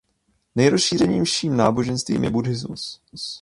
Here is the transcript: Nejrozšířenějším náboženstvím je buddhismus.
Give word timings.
Nejrozšířenějším 0.55 1.57
náboženstvím 1.57 2.23
je 2.23 2.29
buddhismus. 2.29 3.01